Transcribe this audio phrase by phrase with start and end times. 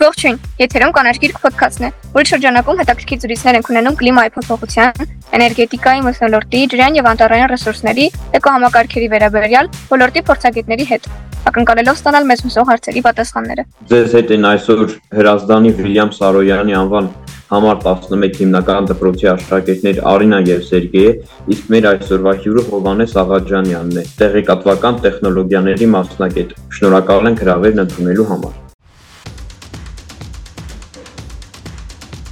[0.00, 6.60] Ողջույն, եթերում կանարգիրք ոդքասթն է, որի շրջանակում հետաքրքիր զրույցներ ենք ունենում կլիմայի փոփոխության, էներգետիկայի, մթնոլորտի,
[6.72, 8.06] ջրային եւ անտառային ռեսուրսների,
[8.40, 11.10] էկոհամակարգերի վերաբերյալ ոլորտի փորձագետների հետ,
[11.50, 14.80] ակնկալելով ստանալ մեզ հուսող հարցերի պատասխանները։ Ձեզ հետ են այսօր
[15.20, 17.12] Հրազդանի Վիլյամ Սարոյանի անվան
[17.50, 21.12] համար 11 հիմնական դպրոցի աշակերտներ Արինա եւ Սերգեյը,
[21.56, 28.69] իսկ մեր այսօրվա հյուրը Հովանես Աղաջանյանն է, տեղեկատվական տեխնոլոգիաների մասնագետ։ Շնորհակալ ենք հրավերն ընդունելու համար։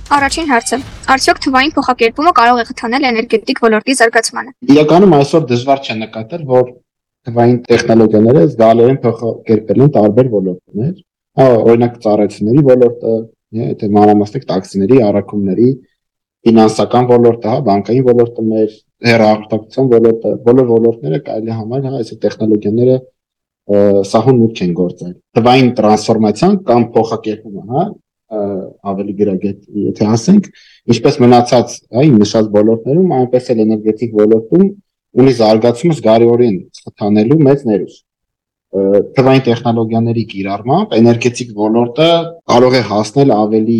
[0.09, 0.77] Առաջին հարցը.
[1.13, 6.71] Արդյոք թվային փոխակերպումը կարող է խթանել էներգետիկ ոլորտի զարգացմանը։ Իրականում այսօր դժվար չէ նկատել, որ
[7.29, 10.95] թվային տեխնոլոգիաները զգալիորեն փոխակերպել են տարբեր ոլորտներ։
[11.45, 13.13] օրինակ ծառայությունների ոլորտը,
[13.59, 15.69] եթե մանրամասնիկ տաքսիների, առաքումների,
[16.49, 18.75] ֆինանսական ոլորտը, հա, բանկային ոլորտը, մեր
[19.09, 22.99] հեռահաղորդակցության ոլորտը, բոլոր ոլորտները կարելի համարել, հա, այս տեխնոլոգիաները
[24.09, 27.83] սահուն մուտք են գործել։ Թվային տրանսֆորմացիան կամ փոխակերպումը, հա,
[28.29, 30.51] ավելի գրագետ եթե ասենք
[30.95, 34.67] ինչպես մնացած այ նշած ոլորտներում այնպես էլ էներգետիկ ոլորտում
[35.23, 37.97] ունի զարգացումը զգարիորեն խթանելու մեծ ներուժ
[38.69, 42.09] թվային տեխնոլոգիաների կիրառմամբ էներգետիկ ոլորտը
[42.53, 43.79] կարող է հասնել ավելի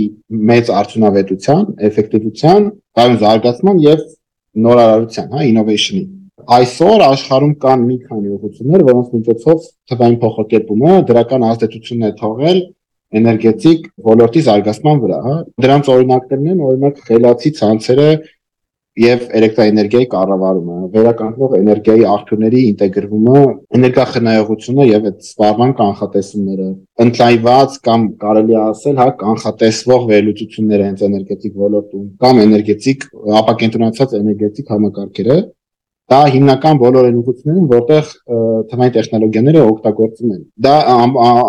[0.51, 4.07] մեծ արդյունավետության, էֆեկտիվության, կայուն զարգացման եւ
[4.65, 6.05] նորարարության, հա, innovation-ի։
[6.57, 12.61] Այսօր աշխարհում կան մի քանի ուղղություններ, որոնց միջոցով թվային փոխակերպումը դրական ազդեցություն է թողել
[13.17, 18.09] էներգետիկ ոլորտի զարգացման վրա, հա։ Դրանց օրինակներն են օրինակ խելացի ցանցերը
[18.99, 23.43] եւ էլեկտրաէներգիայի կառավարումը, վերականգնող էներգիայի աղբյուրների ինտեգրումը,
[23.79, 26.67] էներգախնայողությունը եւ այդ սպառման կանխատեսումները,
[27.05, 33.07] ընդլայնված կամ կարելի ասել, հա, կանխատեսվող վերլուծությունները հենց էներգետիկ ոլորտում կամ էներգետիկ
[33.39, 35.39] ապակենտրոնացած էներգետիկ համակարգերը,
[36.09, 38.13] Դա հիմնական բոլոր այն ուղղություններում, որտեղ
[38.71, 40.75] թվային տեխնոլոգիաները օգտագործում են։ Դա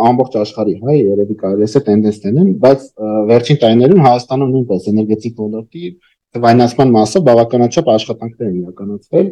[0.09, 2.83] ամբողջ աշխարհի, հա, երևի կարելի է տենդենսներ են, բայց
[3.30, 5.93] վերջին տարիներում Հայաստանում նույնպես էներգետիկ ոլորտի
[6.35, 9.30] թվայնացման մասը բավականաչափ աշխատանքներ են իրականացվել։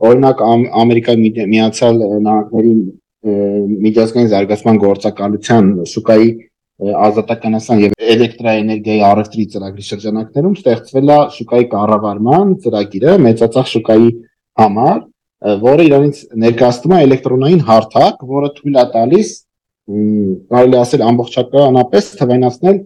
[0.00, 0.42] Օրինակ
[0.80, 2.72] Ամերիկայի Միացյալ Նահանգների
[3.84, 6.30] միջազգային զարգացման գործակալության շուկայի
[6.80, 14.08] ազատականացան եւ էլեկտրաէներգիայի առևտրի ծրագրի շրջանակներում ստեղծվել է շուկայի կառավարման ծրագիրը մեծածախ շուկայի
[14.60, 15.00] համար,
[15.64, 19.32] որը իրանից ներկայացնում է էլեկտրոնային հարթակ, որը թույլ է տալիս
[20.50, 22.78] կարելի ասել ամբողջականապես թվայնացնել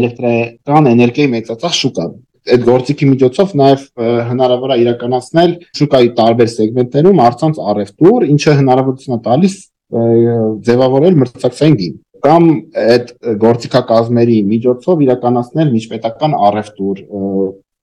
[0.00, 2.18] էլեկտրական էներգիայի մեծածախ շուկան
[2.50, 3.82] այդ գործիքի միջոցով նաև
[4.30, 9.56] հնարավոր է իրականացնել շուկայի տարբեր սեգմենտներում առցանց առևտուր, ինչը հնարավորություն է տալիս
[10.70, 12.46] ձևավորել մրցակցային գին կամ
[12.80, 13.12] այդ
[13.44, 17.02] գործիքակազմերի միջոցով իրականացնել միջպետական առևտուր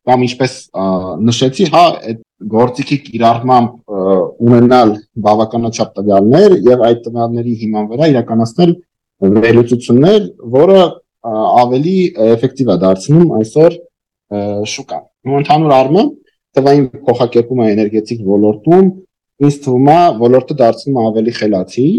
[0.08, 0.53] կամ ինչպես
[1.28, 3.94] նշեցի, հա, այդ գործիքի կիրառմամբ
[4.48, 4.94] ունենալ
[5.25, 8.74] բավականաչափ տվյալներ եւ այդ տվյալների հիման վրա իրականացնել
[9.48, 10.28] վերլուծություններ,
[10.58, 10.81] որը
[11.34, 11.97] ավելի
[12.28, 13.78] էֆեկտիվ է դարձնում այսօր
[14.74, 16.14] շուկան։ Ու ընդհանուր առմամբ
[16.58, 18.88] տվային փոխակերպումը էներգետիկ ոլորտում
[19.38, 21.90] ինձ թվում է ոլորտը դարձնում ավելի խելացի,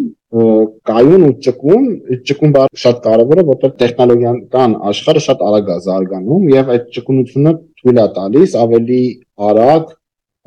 [0.88, 1.84] կայուն ու ճկուն,
[2.28, 7.52] ճկուն բառը շատ կարևոր է, որտեղ տեխնոլոգիական աշխարհը շատ արագ է զարգանում եւ այդ ճկունությունը
[7.78, 9.00] թույլ է տալիս ավելի
[9.48, 9.94] արագ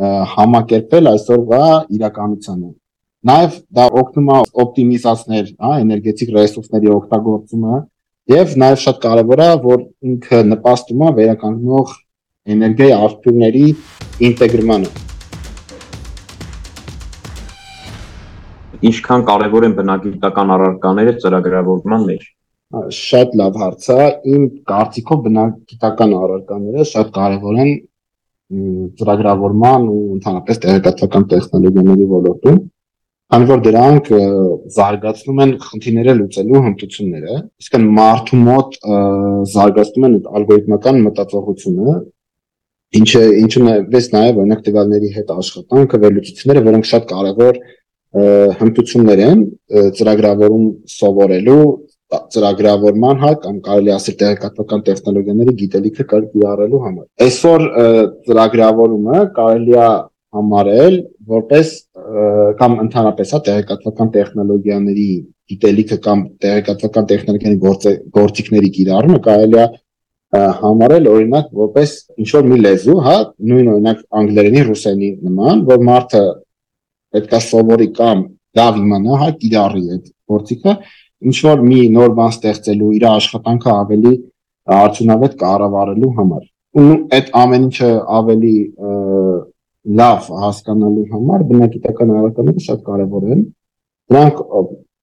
[0.01, 1.65] համակերպել այսօրվա
[1.97, 2.69] իրականությանը։
[3.29, 7.81] Նաև դա օգնում է օպտիմիզացնել, հա, էներգետիկ ռեսուրսների օգտագործումը
[8.33, 11.95] եւ նաև շատ կարեւոր է, որ ինքը նպաստում է վերականգնող
[12.55, 13.65] էներգիայի աղբյուրների
[14.31, 14.91] ինտեգրմանը։
[18.89, 22.29] Ինչքան կարևոր են բնագիտական առարկաները ծրագրավորման մեջ
[22.71, 27.71] շատ լավ հարց է։ Իմ կարծիքով բնագիտական առարկաները շատ կարևոր են
[28.51, 32.57] ծրագրավորման ու ընդհանրապես տեղեկատվական տեխնոլոգիաների ոլորտում,
[33.31, 34.09] քանի որ դրանք
[34.75, 38.75] զարգացնում են խնդիրները լուծելու հմտությունները, իսկ մարդու մոտ
[39.51, 41.95] զարգացնում են ալգորիթմական մտածողությունը,
[43.01, 47.61] ինչը ինչը նայվես նաև օրինակ տվյալների հետ աշխատանքը, վերլուծությունները, որոնք շատ կարևոր
[48.11, 49.43] հմտություններ են
[49.95, 51.63] ծրագրավորում սովորելու
[52.11, 57.67] ծրագրավորման հա կամ կարելի ասել տեղեկատվական տեխնոլոգիաների գիտելիքը կիրառելու համար։ Այսօր
[58.27, 59.91] ծրագրավորումը կարելի է
[60.31, 60.97] համարել
[61.31, 61.71] որպես
[62.59, 65.07] կամ ընդհանրապես հա տեղեկատվական տեխնոլոգիաների
[65.51, 69.65] գիտելիքը կամ տեղեկատվական տեխնոլոգիաների գործիքների կիրառումը կարելի է
[70.31, 71.93] համարել օրինակ որպես
[72.23, 73.15] ինչ որ մի լեզու, հա,
[73.51, 76.21] նույն օրինակ անգլերենի, ռուսերենի նման, որ մարդը
[77.11, 78.21] պետք է սովորի կամ
[78.59, 80.75] լավ իմանա, հա, կիրառի այդ գործիքը,
[81.21, 84.13] ինչ որ մի նոր բան ստեղծելու, իր աշխատանքը ավելի
[84.81, 86.45] արդյունավետ կառավարելու համար։
[86.81, 87.89] Ու այդ ամեն ինչը
[88.19, 88.55] ավելի
[90.01, 93.43] լավ հասկանալու համար բնագիտական առարկաները շատ կարևոր են։
[94.11, 94.41] Դրանք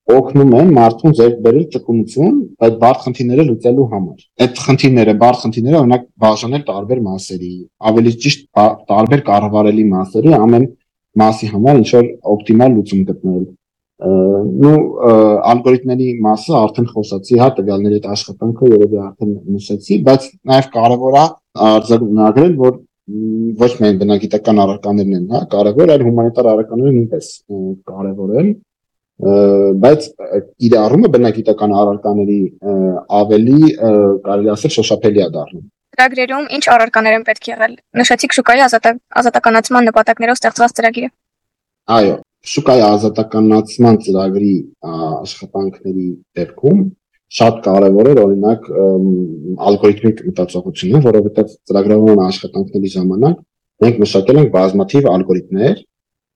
[0.09, 5.79] օգնում են մարդուն ձեռք բերել ճկունություն այդ բարդ խնդիրները լուծելու համար։ Այդ խնդիրները, բարդ խնդիրները
[5.79, 7.51] օրինակ բաժանել տարբեր մասերի,
[7.89, 8.47] ավելի ճիշտ
[8.89, 10.65] տարբեր կառավարելի մասերի ամեն
[11.19, 13.45] մասի համար ինչ որ օպտիմալ լուծում գտնել
[13.99, 14.75] նու
[15.53, 21.25] ալգորիթմերի մասը արդեն խոսացի, հա, տվյալների այդ աշխատանքը երևի արդեն նշեցի, բայց նաև կարևոր է
[21.69, 22.77] արձանագրել, որ
[23.59, 27.31] ոչ միայն բնագիտական առարկաներն են, հա, կարևոր, այլ հումանիտար առարկաները նույնպես
[27.89, 28.51] կարևոր են
[29.19, 30.05] բայց
[30.63, 32.39] իր առումը բնագիտական առարկաների
[33.19, 33.71] ավելի
[34.23, 35.65] կարելի ասել շոշափելի է դառնում
[35.99, 41.09] ծրագրերում ինչ առարկաներ են պետք եղել նշեցիք շուկայի ազատականացման նպատակներով ստեղծված ծրագիրը
[41.89, 42.15] այո
[42.49, 44.53] շուկայի ազատականացման ծրագրի
[44.89, 46.07] աշխատանքների
[46.39, 46.81] դեպքում
[47.39, 48.69] շատ կարևոր է օրինակ
[49.69, 53.41] ալգորիթմիկ մտածողությունը, որովհետև ծրագրավորման աշխատանքների ժամանակ
[53.85, 55.83] մենք մշակել ենք բազմաթիվ ալգորիթմներ,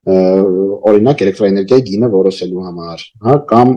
[0.04, 3.74] օրինակ էլեկտրոէներգիայի գինը որոշելու համար, հա, կամ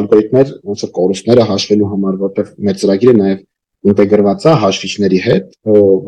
[0.00, 3.42] ալգորիթմներ ոնց որ կորուստները հաշվելու համար, որտեղ մեր ծրագիրը նաև
[3.92, 5.50] ինտեգրված է հաշվիչների հետ,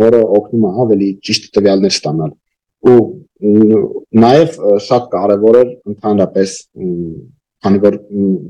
[0.02, 2.32] որը օգնում է ավելի ճիշտ տվյալներ ստանալ
[2.88, 2.98] ու
[3.38, 4.56] նաև
[4.88, 6.56] շատ կարևոր է ընդհանրապես
[7.64, 8.00] քանի որ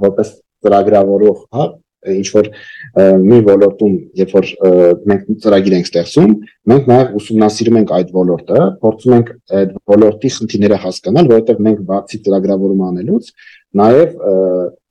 [0.04, 0.32] որպես
[0.64, 1.66] ծրագրավորող, հա,
[2.08, 2.48] ինչ որ
[3.24, 4.48] մի ոլորտում, երբ որ
[5.10, 6.34] մենք ծրագիր ենք ստեղծում,
[6.72, 12.20] մենք նաև ուսումնասիրում ենք այդ ոլորտը, փորձում ենք այդ ոլորտի խնդիրները հասկանալ, որովհետև մենք բացի
[12.28, 13.32] ծրագրավորում անելուց,
[13.82, 14.14] նաև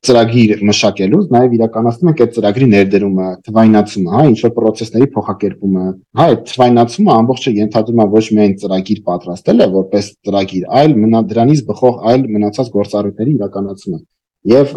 [0.07, 5.86] ծրագիր մշակելուց նաև իրականացնում ենք այդ ծրագրի ներդրումը, թվայնացումը, հա, ինչ որ process-ների փոխակերպումը։
[6.18, 11.63] Հա, այդ թվայնացումը ամբողջը ենթադրում է ոչ միայն ծրագիր պատրաստելը որպես ծրագիր, այլ մնա դրանից
[11.68, 14.00] բխող այլ մնացած գործառույթների իրականացումը։
[14.48, 14.75] Եվ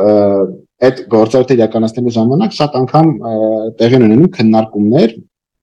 [0.91, 3.11] այդ գործառույթը իրականացնելու ժամանակ շատ անգամ
[3.81, 5.13] տեղի ունենում քննարկումներ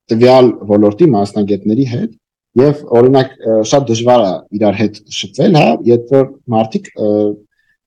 [0.07, 2.13] տվյալ ոլորտի մասնագետների հետ
[2.57, 3.33] եւ օրինակ
[3.69, 5.67] շատ դժվար է իրար հետ շփվել, հա,
[6.13, 6.87] որ մարդիկ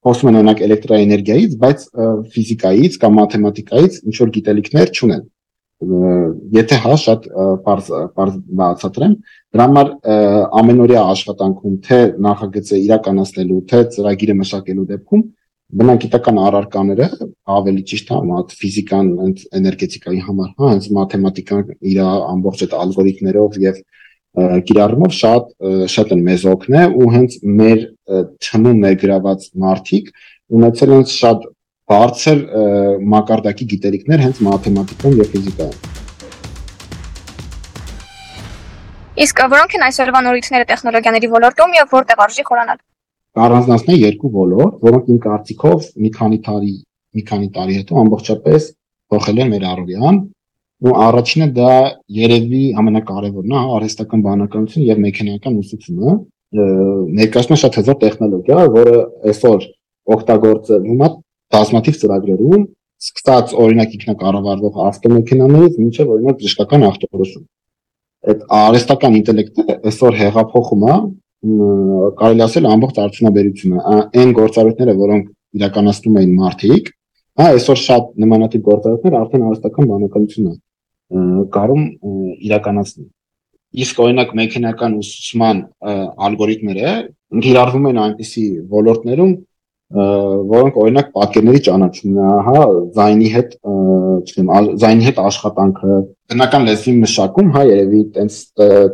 [0.06, 1.84] խոսում են օրինակ էլեկտրոէներգիայից, բայց
[2.36, 5.28] ֆիզիկայից կամ մաթեմատիկայից ինչ որ գիտելիքներ չունեն
[5.80, 7.26] եթե հա շատ
[7.64, 7.86] բարձ
[8.16, 9.12] բարձ բացատրեմ
[9.56, 9.92] դրա համար
[10.60, 15.22] ամենօրյա աշխատանքում թե նախագծը իրականացնելու թե ծրագիրը մշակելու դեպքում
[15.80, 17.08] բնագիտական առարկաները
[17.56, 19.10] ավելի ճիշտ է մատ ֆիզիկան
[19.60, 23.80] էներգետիկայի համար հա հենց մաթեմատիկան իր ամբողջ այդ ալգորիթմներով եւ
[24.38, 25.46] կիրառումով շատ
[25.90, 27.80] շատ են մեզ օգնել ու հենց մեր
[28.46, 30.12] թմում ներգրաված մարդիկ
[30.58, 31.48] ունեցել են շատ
[31.90, 32.44] բարձր
[33.14, 35.78] մակարդակի գիտելիքներ հենց մաթեմատիկայում եւ ֆիզիկայում։
[39.20, 42.78] Իսկ որոնք են այսօրվա նորույթները տեխնոլոգիաների ոլորտում եւ որտեղ արժի խորանալ?
[43.40, 46.74] Առանձնացնել երկու ոլորտ, որոնք իմ կարծիքով մի քանի տարի
[47.18, 48.66] մի քանի տարի հետո ամբողջապես
[49.10, 50.18] փոխել են մեր առօրյան
[50.80, 51.72] ու առաջինը դա
[52.16, 56.12] երևի ամենակարևորն է արհեստական բանականություն եւ մեխանիկական ուսուցումը
[56.50, 58.94] ներկայացնում շատ հզոր տեխնոլոգիա, որը
[59.30, 59.66] այսօր
[60.16, 61.10] օգտագործվում է
[61.54, 62.64] բազմաթիվ ծրագրերում,
[63.00, 67.44] սկսած օրինակ ինքնակառավարվող ավտոմեքենաներից մինչև օրինակ բժշկական ախտորոշում։
[68.30, 70.96] Այդ արհեստական ինտելեկտը այսօր հեղափոխում է
[72.20, 73.84] կարելի ասել ամբողջ արդյունաբերությունը
[74.20, 75.30] այն գործառույթները, որոնք
[75.60, 76.90] իրականացնում էին մարդիկ,
[77.40, 80.54] հա այսօր շատ նմանատիպ գործառույթներ արդեն արհեստական բանականություն է
[81.10, 81.84] կարում
[82.50, 83.08] իրականացնել։
[83.80, 85.60] Իսկ օրինակ մեխանիկական ուսուցման
[86.26, 86.94] ալգորիթմները
[87.38, 89.34] ընդհանրվում են այնպիսի ոլորտներում,
[89.90, 92.58] որոնք օրինակ պատկերների ճանաչումն է, հա,
[92.94, 93.54] զայնի հետ,
[94.20, 94.50] չգիտեմ,
[94.82, 95.96] զայնի հետ աշխատանքը,
[96.30, 98.36] բնական լեզվի մշակում, հա, երևի տենց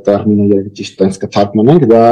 [0.07, 2.05] տերմինը երևի ճիշտ տենց կթարգմանենք, դա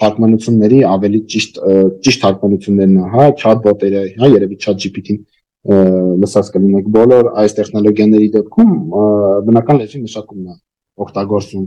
[0.00, 1.62] թարգմանությունների ավելի ճիշտ
[2.04, 5.22] ճիշտ թարգմանություններն է, հա, chatbot-երը, հա, երևի ChatGPT-ին
[5.64, 8.72] լսած կլինեք բոլոր այս տեխնոլոգիաների դեպքում
[9.48, 10.56] բնական լեզվի մշակումն է
[11.04, 11.64] օգտագործում։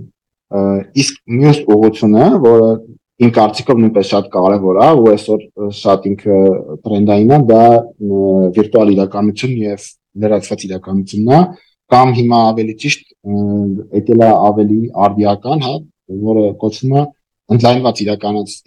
[1.01, 2.69] Իսկ մյուս ուղղությունը, որը
[3.17, 5.45] իմ կարծիքով նույնպես շատ կարևոր է ու այսօր
[5.81, 6.37] շատ ինքը
[6.85, 7.63] տրենդային է, դա
[8.57, 9.87] վիրտուալ իրականություն եւ
[10.21, 11.41] լրացված իրականությունն է,
[11.93, 13.03] կամ հիմա ավելի ճիշտ
[13.97, 15.75] եկել է ավելի արդիական, հա,
[16.27, 17.03] որը կոչվում է
[17.57, 18.01] ընդլայնված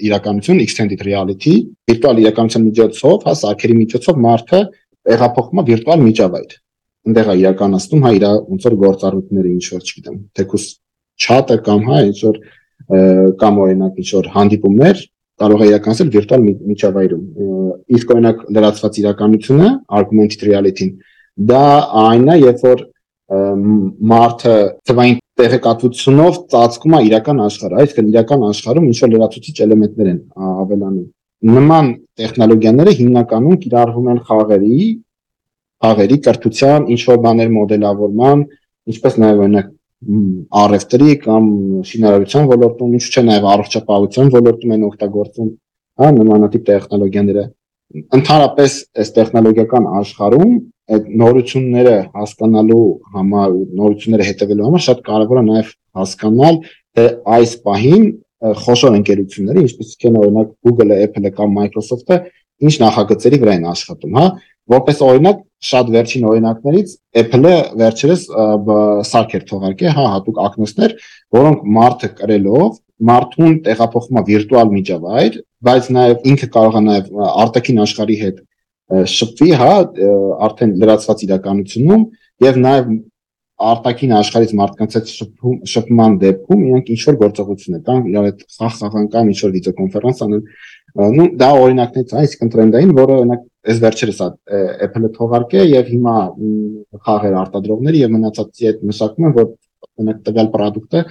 [0.08, 1.54] իրականություն extended reality,
[1.86, 4.60] վիրտուալ իրականության միջոցով, հա, սարքերի միջոցով մարդը
[5.08, 6.56] տեղափոխվում է վիրտուալ միջավայր։
[7.00, 10.64] Այնտեղ է իրականացնում հա իր ոնց որ գործառույթները ինչ որ չգիտեմ, թեկուս
[11.24, 12.40] chat-ը կամ հա ինչ որ
[13.40, 15.02] կամ օրինակ ինչ որ հանդիպումներ
[15.40, 17.24] կարող է իրականացնել վիրտուալ միջավայրում։
[17.96, 19.68] Իսկ օրինակ լրացված իրականությունը,
[20.00, 20.90] augmented reality-ն
[21.50, 21.64] դա
[22.04, 22.82] այնն է, երբ որ
[24.10, 24.54] մարդը
[24.90, 30.18] թվային տեղեկատվությունով ծածկում է իրական աշխարհը, այսինքն իրական աշխարհում ինչ որ լրացուցիչ էլեմենտներ են
[30.50, 31.06] ավելանում։
[31.56, 31.90] Նման
[32.20, 34.78] տեխնոլոգիաները հիմնականում կիրառվում են խաղերի,
[35.84, 38.42] խաղերի կրթության, ինչ որ բաներ մոդելավորման,
[38.90, 39.70] ինչպես նաև օրինակ
[40.60, 41.46] առևտրի կամ
[41.90, 45.48] շինարարության ոլորտում, ինչու՞ չէ նաև առողջապահության ոլորտում են օգտագործում,
[46.00, 47.44] հա, նմանատիպ տեխնոլոգիաները։
[47.90, 50.52] ընդհանրապես այս տեխնոլոգիական աշխարհում
[50.94, 56.60] այդ նորությունները հասկանալու համար ու նորությունները հետևելու համար շատ կարևոր է նաև հասկանալ
[56.98, 58.04] թե այս պահին
[58.40, 62.18] խոշոր ընկերությունները, ինչպես են օրինակ Google-ը, Apple-ը կամ Microsoft-ը,
[62.60, 64.26] ինչ նախագծերի վրա են աշխատում, հա։
[64.70, 68.22] Որպես օրինակ, շատ վերջին օրինակներից Apple-ը վերջերս
[69.10, 70.94] սարք էր թողարկել, հա, հատուկ ակնոցներ,
[71.36, 72.78] որոնք մարդը կրելով
[73.10, 75.36] մարդուն տեղափոխում է վիրտուալ միջավայր,
[75.68, 77.10] բայց նաև ինքը կարող է նաև
[77.44, 78.40] արտաքին աշխարհի հետ
[79.10, 79.72] շփվի, հա,
[80.48, 82.04] արդեն լրացված իրականությունում
[82.44, 82.90] եւ նաև
[83.60, 89.08] արտաքին աշխարհից մարդկանց շփում շփման դեպքում իրենք ինչ որ գործողություններ կան, իրար հետ խաղ խաղան
[89.14, 90.44] կամ ինչ որ վիդեոկոնֆերանս անեն,
[91.16, 94.22] նու դա օրինակներից է, այսինքն տրենդային, որը օրինակ այս վերջերս
[94.86, 96.14] Apple-ը թողարկե եւ հիմա
[97.04, 99.50] խաղեր արտադրողները եւ մնացածի հետ մշակում են, որ
[100.00, 101.04] օրինակ տվյալ product-ը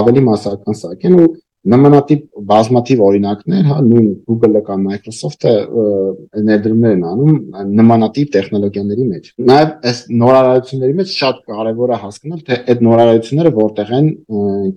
[0.00, 1.28] ավելի massական սարքեն ու
[1.72, 5.54] նմանատիպ բազմաթիվ օրինակներ, հա, նույն Google-ը կամ Microsoft-ը
[6.46, 7.38] ներդրումներ են անում
[7.80, 13.92] նմանատիպ տեխնոլոգիաների մեջ։ Նաև այս նորարարությունների մեջ շատ կարևոր է հասկանալ, թե այդ նորարարությունները որտեղ
[13.96, 14.12] են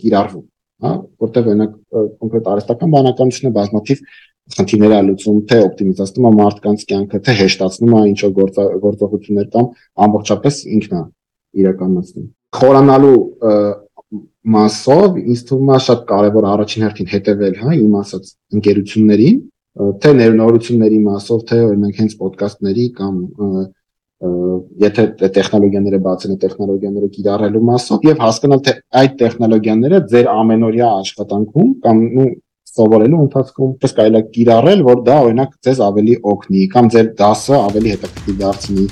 [0.02, 0.46] կիրառվում,
[0.88, 0.96] հա,
[1.30, 4.04] որտեղ օրինակ կոնկրետ արհեստական բանականությունը բազմաթիվ
[4.50, 8.54] խնդիրներ է լուծում, թե օպտիմիզացնում է մարդկանց կյանքը, թե հեշտացնում է ինչ որ
[8.86, 9.68] գործողություններ կամ
[10.06, 11.02] ամբողջապես ինքն է
[11.60, 12.28] իրականացնում։
[12.60, 13.18] Խորանալու
[14.56, 19.42] մասով ինձ թվում է շատ կարևոր առաջին հերթին հետևել, հա, իմ ասած ընկերություններին,
[20.04, 23.20] թե ներնորությունների մասով, թե օրինակ հենց ոդկասթների կամ
[24.20, 25.04] եթե
[25.36, 32.28] տեխնոլոգիաները բացեն տեխնոլոգիաները կիրառելու մասով եւ հասկանալ թե այդ տեխնոլոգիաները ձեր ամենօրյա աշխատանքում կամ ու
[32.74, 37.56] սովորելու ընթացքում պես կարելի է կիրառել, որ դա օրինակ ձեզ ավելի օգնի կամ ձեր դասը
[37.60, 38.86] ավելի հետաքրքիր դարձնի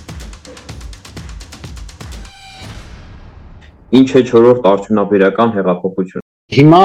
[3.88, 6.24] Ինչ է 4-րդ արդյունաբերական հեղափոխություն։
[6.58, 6.80] Հիմա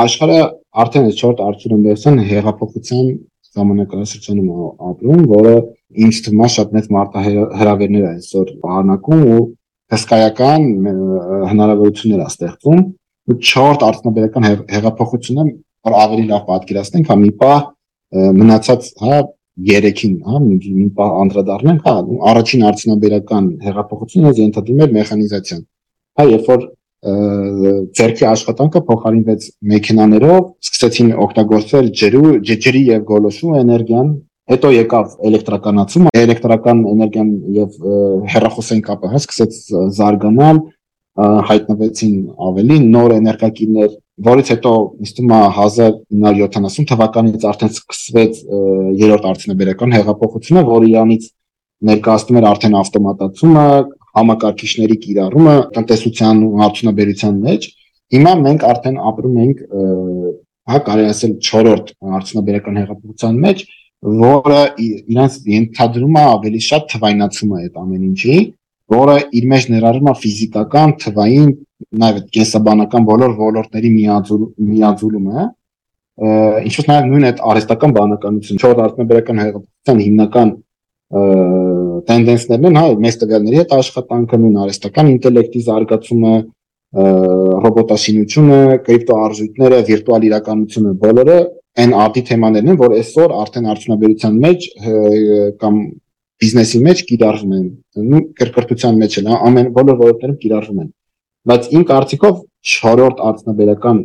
[0.00, 0.36] աշխարհը
[0.82, 3.10] արդեն 4-րդ արդյունաբերության հեղափոխության
[3.52, 5.52] ժամանակաշրջանում ապրում, որը
[6.06, 9.42] ինձ թվում է շատ մեծ մարտահրավերներ այսօր պարունակում ու
[9.92, 10.64] հսկայական
[11.52, 15.44] հնարավորություններ է ստեղծում ու 4-րդ արդյունաբերական հեղափոխությունը
[15.82, 17.52] որ ավելի լավ պատկերացնենք, հա մի պա
[18.40, 19.20] մնացած, հա
[19.68, 21.94] երեքին, հա մի պա անդրադառնանք, հա
[22.32, 25.62] առաջին արդյունաբերական հեղափոխությունը ենթադրում էր մեխանիզացիան
[26.18, 26.64] Հա, երբ որ
[27.98, 34.12] ձերքի աշխատանքը փոխարինվեց մեքենաներով, սկսեցին օգտագործել ջրու, ջրի եւ գոլոշու էներգիան,
[34.52, 37.80] հետո եկավ էլեկտրականացումը, էլեկտրական էներգիան եւ
[38.32, 39.58] հեռախոսային կապը հա սկսեց
[39.98, 40.62] զարգանալ,
[41.50, 42.14] հայտնվեցին
[42.48, 43.90] ավելի նոր էներգակիրներ,
[44.28, 48.38] որից հետո ինձ թվում է 1970 թվականից արդեն սկսվեց
[49.02, 51.28] երրորդ արդյունաբերական հեղափոխությունը, որը իրանից
[51.92, 53.66] ներկայացնում էր արդեն ավտոմատացումը,
[54.18, 57.68] համակարգիչների կիրառումը տնտեսության ու արդյունաբերության մեջ
[58.12, 59.62] հիմա մենք արդեն ապրում ենք
[60.72, 63.62] հա կարելի ասել 4-րդ արդյունաբերական հեղափոխության մեջ
[64.22, 68.36] որը իրանց ենթադրում է ավելի շատ թվայնացումը այդ ամեն ինչի
[68.92, 71.50] որը իր մեջ ներառում է ֆիզիկական, թվային,
[72.02, 75.46] նաև կենսաբանական բոլոր ոլորտների միաձուլումը,
[76.68, 80.52] ինչպես նաև նույն այդ արհեստական բանականություն, 4 արդյունաբերական հեղափոխության հիմնական
[82.08, 86.34] տենդենսներն են, հա, մեծ տվյալների հետ աշխատանքը, նույն արհեստական ինտելեկտի զարգացումը,
[86.92, 91.36] ռոբոտաշինությունը, կրիպտոարժույթները, վիրտուալ իրականությունը, բոլորը
[91.82, 94.66] այն արտի թեմաներն են, որ այսօր արդեն արդյունաբերության մեջ
[95.62, 95.78] կամ
[96.42, 100.90] բիզնեսի մեջ կիրառվում են, կրկրտության մեջ էլ, հա, ամեն բոլոր ոլորտներում կիրառվում են։
[101.48, 102.36] Բայց իմ կարծիքով
[102.72, 104.02] 4-րդ արդյունաբերական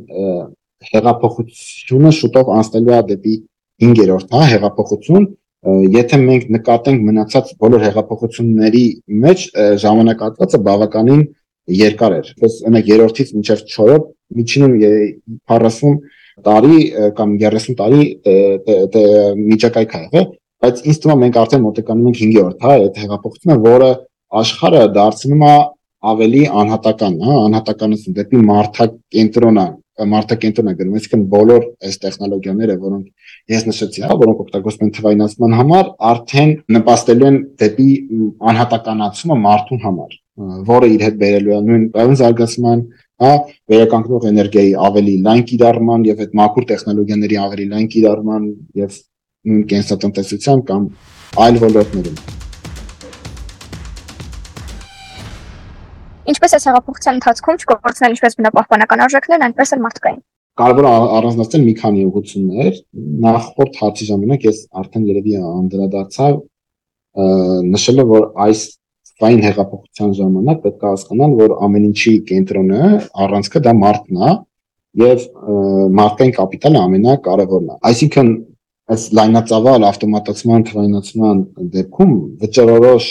[0.87, 3.35] հեղափոխությունը շուտով անցնելու է դեպի
[3.83, 5.27] 5-րդ, հա, հեղափոխություն,
[5.65, 8.83] եթե մենք նկատենք մնացած բոլոր հեղափոխությունների
[9.23, 9.45] մեջ
[9.83, 11.23] ժամանակահատվածը բավականին
[11.77, 14.75] երկար էր։ Պես օրինակ երրորդից մինչև 4-րդ միջինում
[15.49, 15.97] 40
[16.45, 16.77] տարի
[17.17, 18.03] կամ 30 տարի
[19.47, 20.27] միջակայք ա եղել,
[20.63, 23.89] բայց ինձ թվում է մենք արդեն մոտեկանում ենք 5-րդ, հա, այդ հեղափոխությունը, որը
[24.41, 25.55] աշխարհը դարձնում է
[26.07, 33.65] ավելի անհատական, հա, անհատականություն դեպի մարդակենտրոնա մարդակենտրոն է գնում, այսինքն բոլոր այս տեխնոլոգիաները, որոնք ես
[33.67, 37.89] նշեցի, հա, որոնք օգտագործվում են թվայնացման համար, արդեն նպաստելու են դեպի
[38.51, 40.17] անհատականացումը մարդուն համար,
[40.69, 42.83] որը իր հետ բերելու է նույն բան զարգացման,
[43.25, 43.31] հա,
[43.73, 48.49] վերականգնող էներգիայի ավելի լայն կիրառման եւ այդ մաքուր տեխնոլոգիաների ավելի լայն կիրառման
[48.85, 48.99] եւ
[49.73, 50.91] կենսատնտեսության կամ
[51.47, 52.46] այլ ոլորտներում
[56.27, 60.17] Ինչպես է հեղափոխության ընթացքում չկործնել ինչպես բնապահպանական արժեքներն, այնպես էլ մարդկային։
[60.57, 62.79] Կարևոր առանձնացնել մի քանի ուղղություններ։
[63.27, 66.27] Նախորդ հարցի ժամանակ ես արդեն երևի անդրադարձա
[67.67, 68.65] նշելով, որ այս
[69.17, 72.91] ֆայն հեղափոխության ժամանակ պետք է հասկանալ, որ ամեն ինչի կենտրոնը
[73.24, 74.34] առանցքը դա մարդն է
[75.07, 75.25] եւ
[75.98, 78.29] մարդկային կապիտալը ամենակարևորն է։ Այսինքն
[78.93, 81.41] այս լայնածավալ ավտոմատացման թվայնացման
[81.77, 83.10] դեպքում վճռորոշ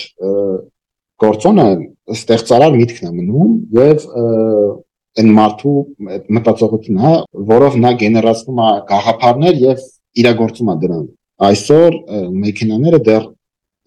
[1.26, 1.66] գործոնը
[2.14, 4.04] ստեղծարար միտքն է մնում եւ
[5.16, 5.76] այն մարդու
[6.36, 7.12] մտածողությունն է,
[7.50, 9.84] որով նա գեներացնում է գաղափարներ եւ
[10.22, 11.08] իրագործում է դրանք։
[11.46, 11.96] Այսօր
[12.42, 13.25] մեքենաները դեռ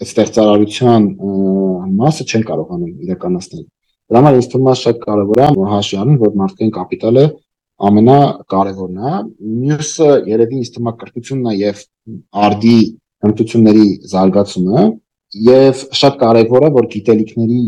[0.05, 1.05] ստեղծարարության
[1.99, 3.63] մասը չեն կարողանում իրականացնել։
[4.09, 7.25] Դրա համար ինձ թվում է շատ կարևոր է հաշվի առնել, որ մարդկային կապիտալը
[7.89, 9.11] ամենակարևորն է։
[9.59, 11.83] Մյուսը երևի ինձ թվում է կրթությունն է եւ
[12.45, 12.79] արդի
[13.25, 14.85] հմտությունների զարգացումը
[15.49, 17.61] եւ շատ կարևոր է որ գիտելիքների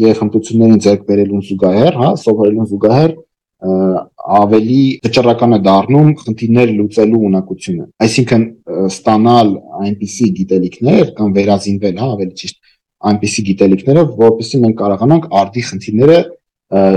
[0.00, 3.14] եւ հմտությունների ձեռք բերելուն զուգահեռ, հա, սովորելուն զուգահեռ
[3.60, 8.44] ավելի վճռական է դառնում խնդիրներ լուծելու ունակությունը։ Այսինքն
[8.88, 9.50] ստանալ
[9.84, 12.70] այնպիսի գիտելիքներ կամ վերազինվել, հա, ավելի ճիշտ
[13.10, 16.18] այնպիսի գիտելիքներով, որովհետեւ մենք կարողանանք արդի խնդիրները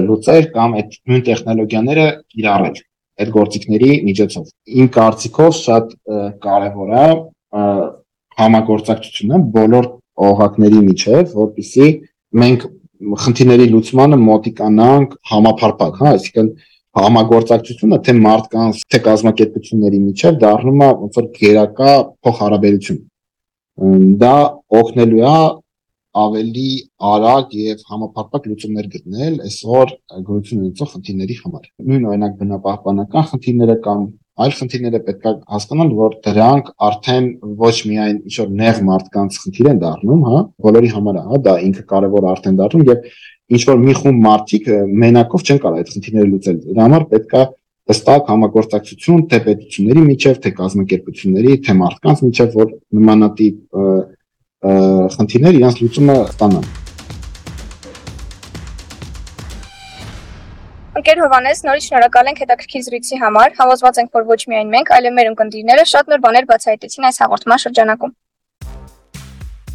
[0.07, 2.79] լուծել կամ այդ նույն տեխնոլոգիաները կիրառել
[3.23, 4.45] այդ գործիքների միջոցով։
[4.83, 5.91] Իմ կարծիքով շատ
[6.43, 7.07] կարևոր է
[8.43, 9.89] համագործակցությունը բոլոր
[10.27, 11.88] օղակների միջև, որպիսի
[12.43, 12.65] մենք
[13.24, 16.51] խնդիրների լուծմանը մոտիկանանք համապարփակ, հա, այսինքն
[16.93, 21.93] համագործակցությունը թե մարդկանց, թե կազմակերպությունների միջև դառնում է ոնց որ գերակա
[22.27, 23.00] փոխհարաբերություն։
[24.22, 24.36] Դա
[24.79, 25.38] օգնելու է
[26.24, 26.67] ավելի
[27.12, 29.93] արագ եւ համապարփակ լուծումներ գտնել այսօր
[30.27, 36.15] գոյություն ունեցող խնդիրների համար։ Նույն օրինակ բնապահպանական խնդիրները կամ այլ խնդիրները պետք է հասկանալ, որ
[36.25, 37.27] դրանք արդեն
[37.59, 41.83] ոչ միայն ինչ-որ նեղ մարդկանց խնդիր են դառնում, հա, բոլորի համար է, հա, դա ինքը
[41.93, 43.07] կարևոր արդեն դառնում եւ
[43.53, 44.69] ինչ-որ մի խումբ մարդիկ
[45.03, 47.43] մենակով չեն կարող այդ խնդիրները լուծել։ Դրա համար պետք է
[47.93, 52.71] հստակ համագործակցություն թե պետությունների միջև, թե կազմակերպությունների, թե մարդկանց միջև, որ
[53.01, 53.83] նմանատիպ
[55.17, 56.82] խնդիրներ իրանց լուծումը ստանան։
[61.03, 65.13] Ընկեր Հովանես, նորից շնորհակալ ենք հետաքրքիր զրույցի համար։ Համոզված ենք, որ ոչ միայն մենք, այլև
[65.17, 68.13] մեր ունկնդիրները շատ նոր բաներ բացահայտեցին այս հաղորդման շրջանակում։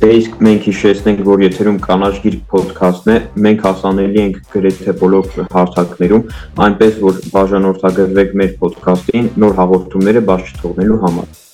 [0.00, 5.28] Դե իսկ մենք հիշեցնենք, որ եթերում կանաչ գիրք ոդքասթն է, մենք հասանելի ենք գրեթե բոլոր
[5.52, 6.25] հարթակներում,
[6.68, 11.48] այնպես որ բաժանորդագրվեք մեր ոդքասթին նոր հաղորդումները բաց չթողնելու համար։